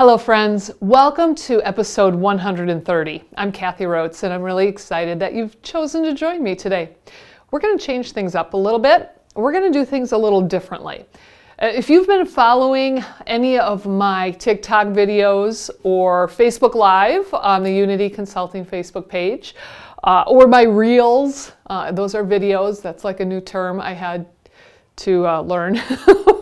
[0.00, 0.70] Hello, friends.
[0.80, 3.22] Welcome to episode 130.
[3.36, 6.96] I'm Kathy Rotz, and I'm really excited that you've chosen to join me today.
[7.50, 9.10] We're going to change things up a little bit.
[9.34, 11.04] We're going to do things a little differently.
[11.60, 17.70] Uh, if you've been following any of my TikTok videos or Facebook Live on the
[17.70, 19.54] Unity Consulting Facebook page,
[20.04, 24.24] uh, or my Reels, uh, those are videos, that's like a new term I had
[24.96, 25.78] to uh, learn.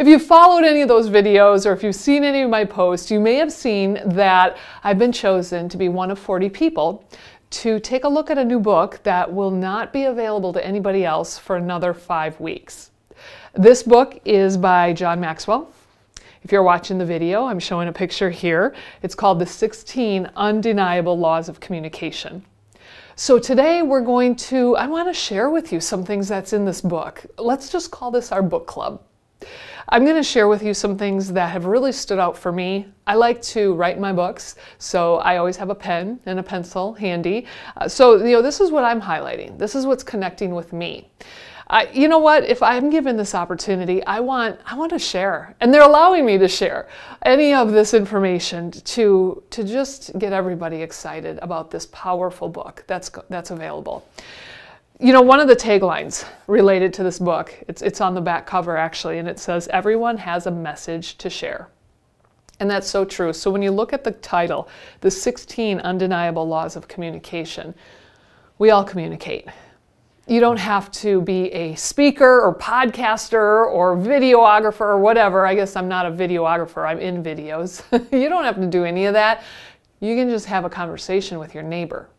[0.00, 3.10] If you've followed any of those videos or if you've seen any of my posts,
[3.10, 7.04] you may have seen that I've been chosen to be one of 40 people
[7.50, 11.04] to take a look at a new book that will not be available to anybody
[11.04, 12.92] else for another five weeks.
[13.52, 15.70] This book is by John Maxwell.
[16.44, 18.74] If you're watching the video, I'm showing a picture here.
[19.02, 22.42] It's called The 16 Undeniable Laws of Communication.
[23.16, 26.64] So today we're going to, I want to share with you some things that's in
[26.64, 27.26] this book.
[27.36, 29.02] Let's just call this our book club.
[29.92, 32.86] I'm going to share with you some things that have really stood out for me.
[33.08, 36.94] I like to write my books, so I always have a pen and a pencil
[36.94, 37.46] handy.
[37.76, 39.58] Uh, so, you know, this is what I'm highlighting.
[39.58, 41.10] This is what's connecting with me.
[41.70, 42.44] Uh, you know what?
[42.44, 46.36] If I'm given this opportunity, I want I want to share, and they're allowing me
[46.38, 46.88] to share
[47.22, 53.08] any of this information to to just get everybody excited about this powerful book that's
[53.28, 54.04] that's available.
[55.02, 58.46] You know, one of the taglines related to this book, it's, it's on the back
[58.46, 61.70] cover actually, and it says, Everyone has a message to share.
[62.60, 63.32] And that's so true.
[63.32, 64.68] So when you look at the title,
[65.00, 67.74] The 16 Undeniable Laws of Communication,
[68.58, 69.46] we all communicate.
[70.26, 75.46] You don't have to be a speaker or podcaster or videographer or whatever.
[75.46, 77.82] I guess I'm not a videographer, I'm in videos.
[78.12, 79.44] you don't have to do any of that.
[80.00, 82.10] You can just have a conversation with your neighbor,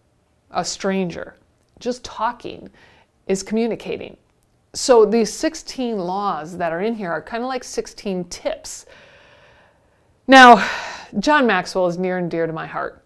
[0.50, 1.36] a stranger
[1.82, 2.70] just talking
[3.28, 4.16] is communicating.
[4.74, 8.86] So these 16 laws that are in here are kind of like 16 tips.
[10.28, 10.66] Now,
[11.20, 13.04] John Maxwell is near and dear to my heart.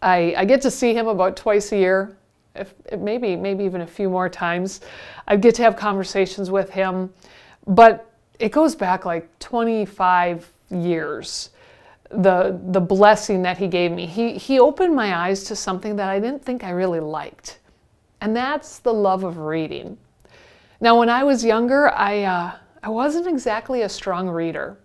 [0.00, 2.16] I, I get to see him about twice a year,
[2.54, 4.80] if, maybe maybe even a few more times.
[5.26, 7.12] I get to have conversations with him,
[7.66, 11.50] but it goes back like 25 years.
[12.10, 14.06] The the blessing that he gave me.
[14.06, 17.58] He he opened my eyes to something that I didn't think I really liked
[18.20, 19.98] and that's the love of reading.
[20.80, 22.52] Now, when I was younger, I, uh,
[22.82, 24.76] I wasn't exactly a strong reader.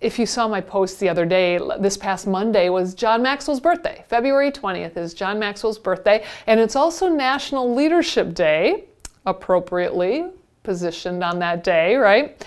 [0.00, 4.04] If you saw my post the other day, this past Monday was John Maxwell's birthday.
[4.08, 8.84] February 20th is John Maxwell's birthday, and it's also National Leadership Day,
[9.26, 10.26] appropriately
[10.64, 12.44] positioned on that day, right?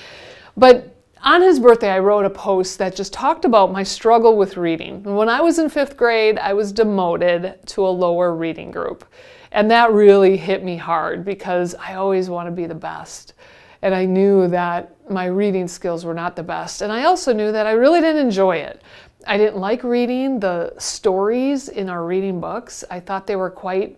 [0.58, 4.58] But on his birthday, I wrote a post that just talked about my struggle with
[4.58, 5.02] reading.
[5.04, 9.06] When I was in fifth grade, I was demoted to a lower reading group.
[9.56, 13.36] And that really hit me hard because I always want to be the best.
[13.82, 16.82] And I knew that my reading skills were not the best.
[16.82, 18.82] And I also knew that I really didn't enjoy it.
[19.26, 22.84] I didn't like reading the stories in our reading books.
[22.92, 23.98] I thought they were quite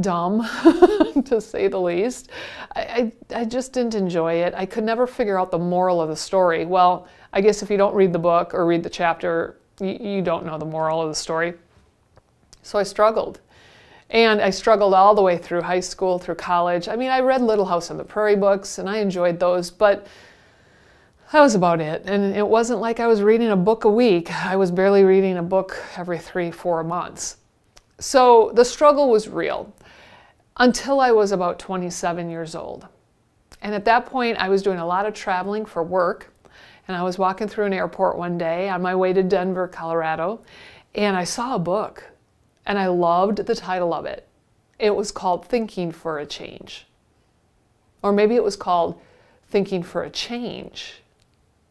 [0.00, 0.46] dumb,
[1.24, 2.30] to say the least.
[2.76, 4.54] I, I, I, just didn't enjoy it.
[4.54, 6.64] I could never figure out the moral of the story.
[6.64, 10.22] Well, I guess if you don't read the book or read the chapter, you, you
[10.22, 11.54] don't know the moral of the story.
[12.62, 13.40] So I struggled.
[14.10, 16.88] And I struggled all the way through high school, through college.
[16.88, 20.06] I mean, I read Little House on the Prairie books and I enjoyed those, but
[21.32, 22.02] that was about it.
[22.06, 24.32] And it wasn't like I was reading a book a week.
[24.32, 27.38] I was barely reading a book every three, four months.
[27.98, 29.74] So the struggle was real
[30.58, 32.86] until I was about 27 years old.
[33.62, 36.32] And at that point, I was doing a lot of traveling for work.
[36.86, 40.40] And I was walking through an airport one day on my way to Denver, Colorado,
[40.94, 42.04] and I saw a book
[42.66, 44.26] and I loved the title of it.
[44.78, 46.86] It was called Thinking for a Change.
[48.02, 49.00] Or maybe it was called
[49.48, 51.00] Thinking for a Change.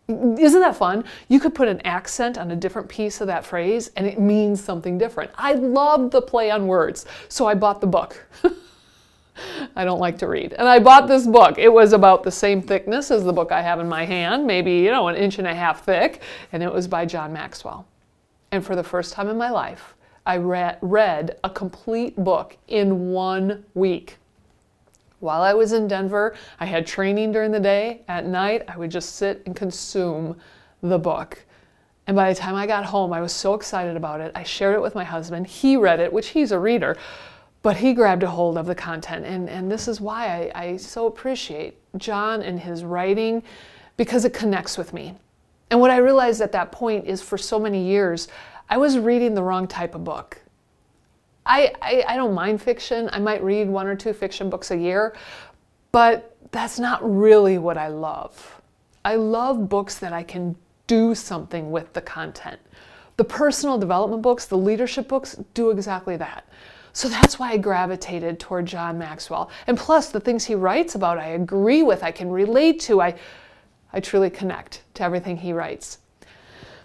[0.08, 1.04] Isn't that fun?
[1.28, 4.64] You could put an accent on a different piece of that phrase and it means
[4.64, 5.32] something different.
[5.36, 8.24] I loved the play on words, so I bought the book.
[9.76, 10.54] I don't like to read.
[10.54, 11.58] And I bought this book.
[11.58, 14.74] It was about the same thickness as the book I have in my hand, maybe,
[14.74, 16.22] you know, an inch and a half thick,
[16.52, 17.86] and it was by John Maxwell.
[18.52, 23.12] And for the first time in my life, I read, read a complete book in
[23.12, 24.18] one week.
[25.20, 28.02] While I was in Denver, I had training during the day.
[28.08, 30.36] At night, I would just sit and consume
[30.82, 31.44] the book.
[32.08, 34.32] And by the time I got home, I was so excited about it.
[34.36, 35.48] I shared it with my husband.
[35.48, 36.98] He read it, which he's a reader,
[37.64, 39.26] but he grabbed a hold of the content.
[39.26, 43.42] And, and this is why I, I so appreciate John and his writing
[43.98, 45.16] because it connects with me.
[45.72, 48.28] And what I realized at that point is for so many years,
[48.70, 50.42] I was reading the wrong type of book.
[51.46, 53.10] I, I, I, don't mind fiction.
[53.14, 55.16] I might read one or two fiction books a year,
[55.92, 58.62] but that's not really what I love.
[59.04, 60.56] I love books that I can
[60.88, 62.60] do something with the content.
[63.18, 66.48] The personal development books, the leadership books do exactly that.
[66.94, 69.50] So that's why I gravitated toward John Maxwell.
[69.68, 73.16] And plus, the things he writes about, I agree with, I can relate to, I,
[73.94, 76.00] I truly connect to everything he writes.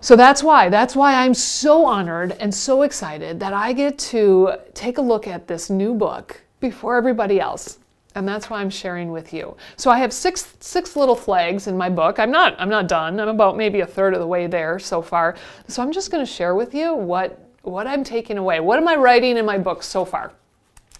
[0.02, 4.54] So that's why, that's why I'm so honored and so excited that I get to
[4.72, 7.78] take a look at this new book before everybody else.
[8.14, 9.56] And that's why I'm sharing with you.
[9.76, 12.18] So I have six six little flags in my book.
[12.18, 13.20] I'm not I'm not done.
[13.20, 15.36] I'm about maybe a third of the way there so far.
[15.68, 18.58] So I'm just going to share with you what what I'm taking away.
[18.58, 20.32] What am I writing in my book so far?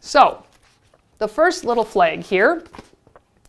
[0.01, 0.45] So,
[1.19, 2.65] the first little flag here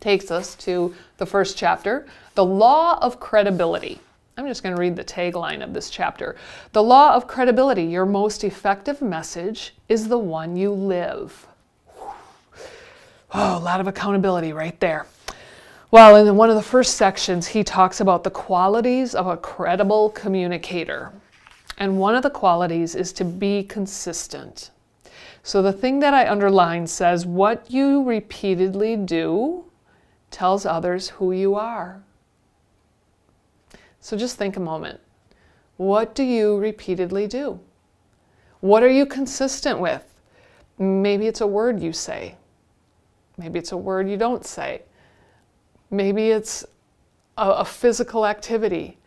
[0.00, 4.00] takes us to the first chapter, the law of credibility.
[4.36, 6.36] I'm just going to read the tagline of this chapter.
[6.72, 11.46] The law of credibility, your most effective message is the one you live.
[13.34, 15.06] Oh, a lot of accountability right there.
[15.90, 20.08] Well, in one of the first sections, he talks about the qualities of a credible
[20.10, 21.12] communicator.
[21.76, 24.70] And one of the qualities is to be consistent.
[25.42, 29.64] So the thing that I underlined says, What you repeatedly do
[30.30, 32.02] tells others who you are.
[34.02, 35.00] So just think a moment.
[35.76, 37.60] What do you repeatedly do?
[38.60, 40.04] What are you consistent with?
[40.76, 42.34] Maybe it's a word you say.
[43.38, 44.82] Maybe it's a word you don't say.
[45.90, 46.64] Maybe it's
[47.38, 48.98] a, a physical activity.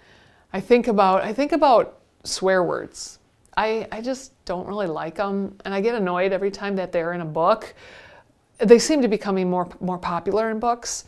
[0.53, 3.19] I think about I think about swear words.
[3.57, 7.13] I, I just don't really like them, and I get annoyed every time that they're
[7.13, 7.73] in a book.
[8.59, 11.05] They seem to be becoming more, more popular in books.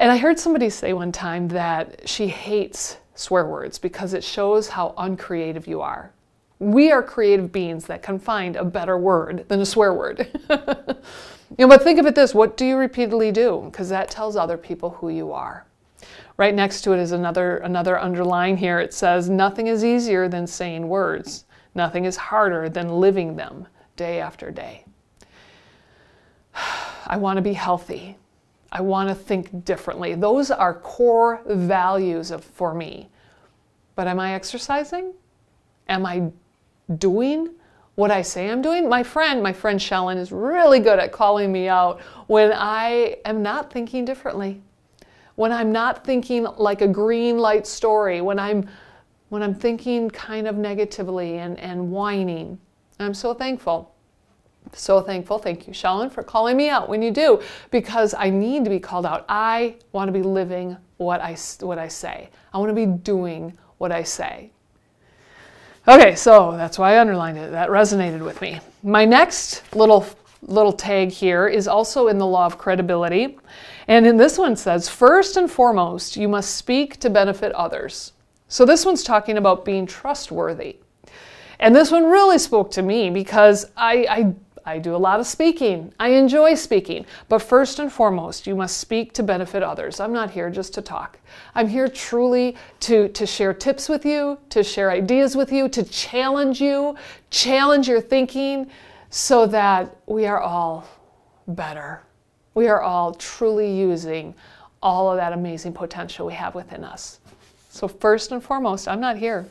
[0.00, 4.66] And I heard somebody say one time that she hates swear words because it shows
[4.66, 6.10] how uncreative you are.
[6.58, 10.26] We are creative beings that can find a better word than a swear word.
[10.50, 10.56] you
[11.58, 13.60] know, but think of it this what do you repeatedly do?
[13.66, 15.66] Because that tells other people who you are.
[16.38, 18.80] Right next to it is another, another underline here.
[18.80, 21.44] It says, Nothing is easier than saying words.
[21.74, 24.86] Nothing is harder than living them day after day.
[27.06, 28.16] I want to be healthy.
[28.72, 30.14] I want to think differently.
[30.14, 33.08] Those are core values of, for me.
[33.94, 35.12] But am I exercising?
[35.88, 36.30] Am I
[36.98, 37.50] doing
[37.96, 38.88] what I say I'm doing?
[38.88, 43.42] My friend, my friend Shellen, is really good at calling me out when I am
[43.42, 44.62] not thinking differently
[45.40, 48.68] when I'm not thinking like a green light story, when I'm
[49.30, 52.58] when I'm thinking kind of negatively and, and whining.
[52.98, 53.94] I'm so thankful.
[54.72, 55.38] So thankful.
[55.38, 58.80] Thank you, Shellen, for calling me out when you do, because I need to be
[58.80, 59.24] called out.
[59.28, 62.30] I want to be living what I, what I say.
[62.52, 64.50] I want to be doing what I say.
[65.88, 67.50] Okay, so that's why I underlined it.
[67.50, 68.60] That resonated with me.
[68.82, 70.06] My next little
[70.42, 73.38] little tag here is also in the law of credibility.
[73.88, 78.12] And in this one says, first and foremost, you must speak to benefit others.
[78.48, 80.76] So this one's talking about being trustworthy.
[81.58, 84.34] And this one really spoke to me because I, I
[84.64, 85.92] I do a lot of speaking.
[85.98, 87.06] I enjoy speaking.
[87.28, 90.00] But first and foremost, you must speak to benefit others.
[90.00, 91.18] I'm not here just to talk.
[91.54, 95.82] I'm here truly to, to share tips with you, to share ideas with you, to
[95.84, 96.96] challenge you,
[97.30, 98.70] challenge your thinking,
[99.10, 100.86] so that we are all
[101.48, 102.02] better.
[102.54, 104.34] We are all truly using
[104.82, 107.20] all of that amazing potential we have within us.
[107.70, 109.46] So, first and foremost, I'm not here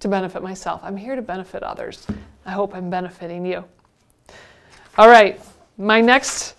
[0.00, 2.06] to benefit myself, I'm here to benefit others.
[2.46, 3.64] I hope I'm benefiting you.
[4.98, 5.40] All right,
[5.76, 6.56] my next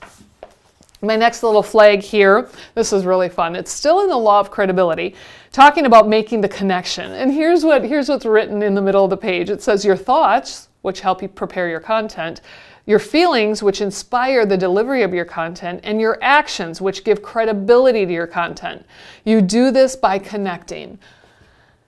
[1.01, 3.53] my next little flag here, this is really fun.
[3.53, 5.15] It's still in the law of credibility,
[5.51, 7.11] talking about making the connection.
[7.11, 9.49] And here's what here's what's written in the middle of the page.
[9.49, 12.39] It says your thoughts which help you prepare your content,
[12.85, 18.05] your feelings, which inspire the delivery of your content, and your actions, which give credibility
[18.05, 18.85] to your content.
[19.25, 20.97] You do this by connecting.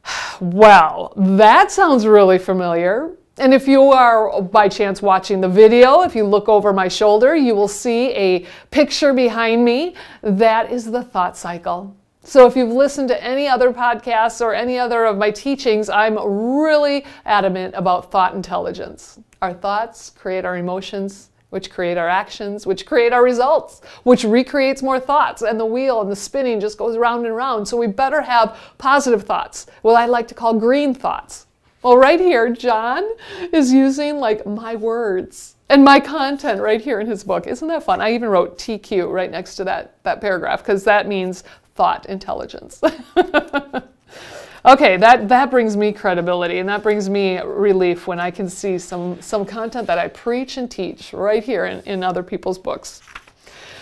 [0.42, 3.16] Well, that sounds really familiar.
[3.38, 7.36] And if you are by chance watching the video, if you look over my shoulder,
[7.36, 9.96] you will see a picture behind me.
[10.22, 11.96] That is the thought cycle.
[12.24, 16.20] So if you've listened to any other podcasts or any other of my teachings, I'm
[16.20, 19.18] really adamant about thought intelligence.
[19.42, 24.84] Our thoughts create our emotions, which create our actions, which create our results, which recreates
[24.84, 27.68] more thoughts, and the wheel and the spinning just goes round and round.
[27.68, 31.48] So we better have positive thoughts, what I like to call green thoughts.
[31.84, 33.04] Well, right here, John
[33.52, 37.48] is using like my words and my content right here in his book.
[37.48, 38.02] Isn't that fun?
[38.02, 42.82] I even wrote TQ right next to that, that paragraph because that means thought intelligence.
[44.66, 48.78] okay, that, that brings me credibility and that brings me relief when I can see
[48.78, 53.02] some, some content that I preach and teach right here in, in other people's books.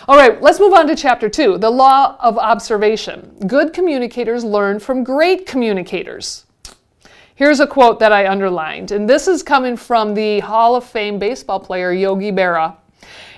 [0.08, 3.36] All right, let's move on to chapter two the law of observation.
[3.46, 6.46] Good communicators learn from great communicators.
[7.39, 11.17] Here's a quote that I underlined, and this is coming from the Hall of Fame
[11.17, 12.75] baseball player Yogi Berra.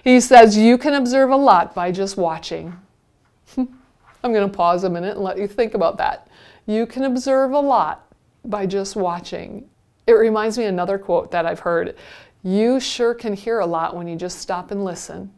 [0.03, 2.75] He says, You can observe a lot by just watching.
[3.57, 3.67] I'm
[4.23, 6.27] going to pause a minute and let you think about that.
[6.65, 8.11] You can observe a lot
[8.43, 9.69] by just watching.
[10.07, 11.95] It reminds me another quote that I've heard.
[12.41, 15.31] You sure can hear a lot when you just stop and listen.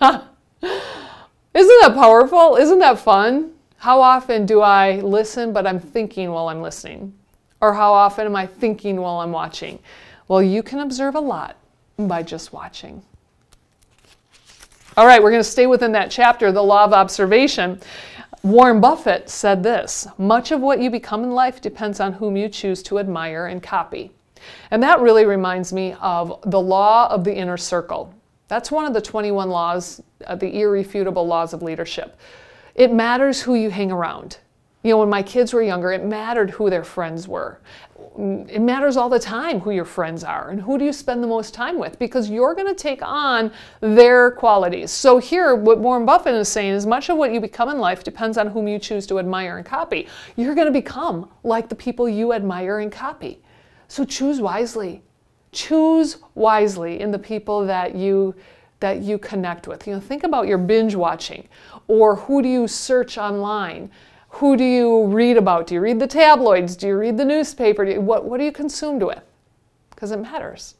[0.00, 0.24] Isn't
[0.62, 2.56] that powerful?
[2.56, 3.52] Isn't that fun?
[3.80, 7.14] How often do I listen, but I'm thinking while I'm listening?
[7.62, 9.78] Or how often am I thinking while I'm watching?
[10.28, 11.56] Well, you can observe a lot
[11.96, 13.02] by just watching.
[14.98, 17.80] All right, we're going to stay within that chapter, the law of observation.
[18.42, 22.50] Warren Buffett said this Much of what you become in life depends on whom you
[22.50, 24.12] choose to admire and copy.
[24.70, 28.12] And that really reminds me of the law of the inner circle.
[28.48, 32.18] That's one of the 21 laws, uh, the irrefutable laws of leadership.
[32.74, 34.38] It matters who you hang around.
[34.82, 37.60] You know, when my kids were younger, it mattered who their friends were.
[38.48, 41.26] It matters all the time who your friends are and who do you spend the
[41.28, 44.90] most time with because you're going to take on their qualities.
[44.90, 48.02] So, here, what Warren Buffett is saying is much of what you become in life
[48.02, 50.08] depends on whom you choose to admire and copy.
[50.36, 53.42] You're going to become like the people you admire and copy.
[53.86, 55.02] So, choose wisely.
[55.52, 58.34] Choose wisely in the people that you
[58.80, 59.86] that you connect with.
[59.86, 61.48] You know, think about your binge watching
[61.90, 63.90] or who do you search online?
[64.34, 65.66] Who do you read about?
[65.66, 66.76] Do you read the tabloids?
[66.76, 67.82] Do you read the newspaper?
[67.82, 69.22] You, what, what are you consumed with?
[69.90, 70.76] Because it matters.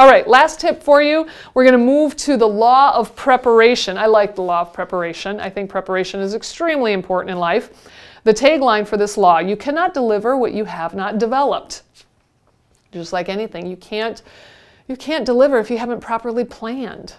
[0.00, 1.28] All right, last tip for you.
[1.54, 3.96] We're going to move to the law of preparation.
[3.96, 5.38] I like the law of preparation.
[5.38, 7.88] I think preparation is extremely important in life.
[8.24, 11.84] The tagline for this law you cannot deliver what you have not developed.
[12.90, 14.22] Just like anything, you can't,
[14.88, 17.14] you can't deliver if you haven't properly planned.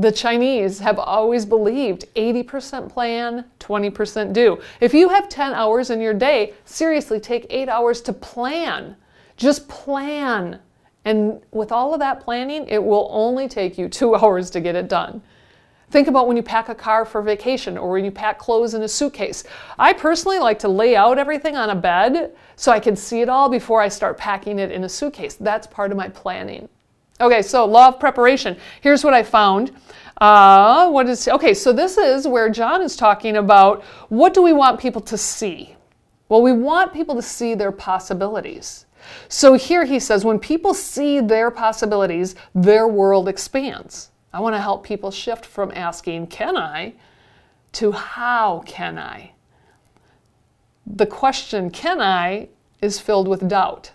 [0.00, 4.58] The Chinese have always believed 80% plan, 20% do.
[4.80, 8.96] If you have 10 hours in your day, seriously take eight hours to plan.
[9.36, 10.58] Just plan.
[11.04, 14.74] And with all of that planning, it will only take you two hours to get
[14.74, 15.20] it done.
[15.90, 18.80] Think about when you pack a car for vacation or when you pack clothes in
[18.80, 19.44] a suitcase.
[19.78, 23.28] I personally like to lay out everything on a bed so I can see it
[23.28, 25.34] all before I start packing it in a suitcase.
[25.34, 26.70] That's part of my planning.
[27.20, 28.56] Okay, so law of preparation.
[28.80, 29.72] Here's what I found.
[30.20, 31.54] Uh, what is okay?
[31.54, 35.76] So this is where John is talking about what do we want people to see?
[36.28, 38.86] Well, we want people to see their possibilities.
[39.28, 44.10] So here he says, when people see their possibilities, their world expands.
[44.32, 46.94] I want to help people shift from asking, can I,
[47.72, 49.32] to how can I?
[50.86, 52.48] The question, can I,
[52.80, 53.92] is filled with doubt.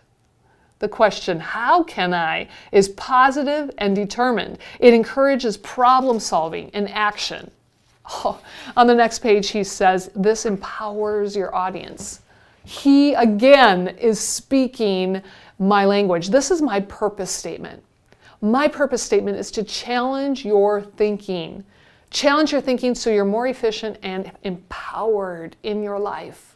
[0.80, 4.58] The question, how can I, is positive and determined.
[4.80, 7.50] It encourages problem solving and action.
[8.08, 8.40] Oh,
[8.78, 12.22] on the next page, he says, This empowers your audience.
[12.66, 15.22] He again is speaking
[15.60, 16.30] my language.
[16.30, 17.84] This is my purpose statement.
[18.42, 21.64] My purpose statement is to challenge your thinking.
[22.10, 26.56] Challenge your thinking so you're more efficient and empowered in your life.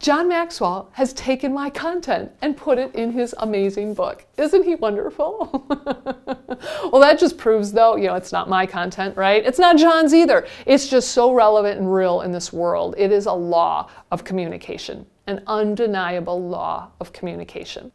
[0.00, 4.26] John Maxwell has taken my content and put it in his amazing book.
[4.36, 5.64] Isn't he wonderful?
[6.90, 9.44] well, that just proves, though, you know, it's not my content, right?
[9.44, 10.46] It's not John's either.
[10.66, 12.94] It's just so relevant and real in this world.
[12.98, 17.90] It is a law of communication, an undeniable law of communication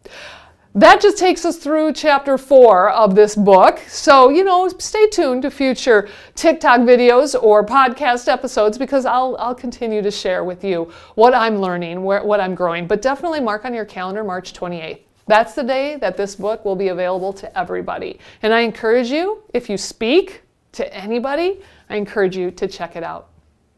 [0.76, 3.80] that just takes us through chapter four of this book.
[3.88, 9.56] So, you know, stay tuned to future TikTok videos or podcast episodes because I'll, I'll
[9.56, 12.86] continue to share with you what I'm learning, where, what I'm growing.
[12.86, 15.00] But definitely mark on your calendar March 28th.
[15.26, 18.20] That's the day that this book will be available to everybody.
[18.42, 23.04] And I encourage you, if you speak to anybody, I encourage you to check it
[23.04, 23.30] out.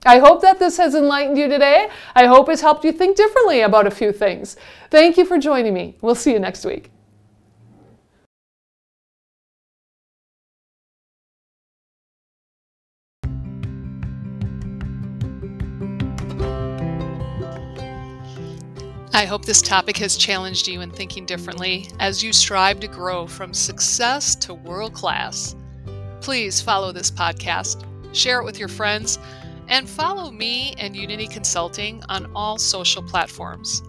[0.03, 1.88] I hope that this has enlightened you today.
[2.15, 4.58] I hope it's helped you think differently about a few things.
[4.89, 5.96] Thank you for joining me.
[6.01, 6.89] We'll see you next week.
[19.13, 23.27] I hope this topic has challenged you in thinking differently as you strive to grow
[23.27, 25.55] from success to world class.
[26.22, 29.20] Please follow this podcast, share it with your friends
[29.72, 33.82] and follow me and Unity Consulting on all social platforms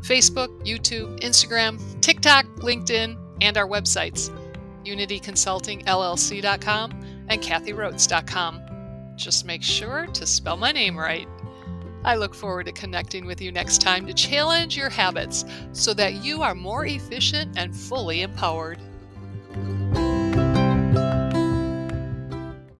[0.00, 4.32] Facebook, YouTube, Instagram, TikTok, LinkedIn, and our websites
[4.84, 6.90] unityconsultingllc.com
[7.28, 8.62] and kathyrotz.com.
[9.16, 11.26] Just make sure to spell my name right.
[12.04, 16.24] I look forward to connecting with you next time to challenge your habits so that
[16.24, 18.78] you are more efficient and fully empowered.